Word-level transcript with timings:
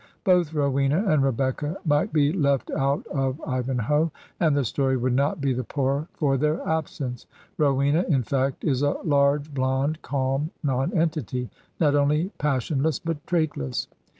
Both 0.23 0.55
Rowena 0.55 1.05
and 1.07 1.21
Rebecca 1.21 1.77
might 1.85 2.11
be 2.11 2.33
left 2.33 2.71
out 2.71 3.05
of 3.05 3.37
*' 3.45 3.45
Ivanhoe/' 3.45 4.09
and 4.39 4.57
the 4.57 4.65
story 4.65 4.97
would 4.97 5.13
not 5.13 5.39
be 5.39 5.53
the 5.53 5.63
poorer 5.63 6.07
for 6.15 6.37
their 6.37 6.59
absence. 6.67 7.27
Rowena, 7.59 8.05
in 8.09 8.23
fact, 8.23 8.63
is 8.63 8.81
a 8.81 8.97
large, 9.03 9.53
blond, 9.53 10.01
calm 10.01 10.49
nonentity, 10.63 11.51
not 11.79 11.93
only 11.93 12.31
pas 12.39 12.63
sionless, 12.63 12.99
but 13.05 13.23
traitless. 13.27 13.87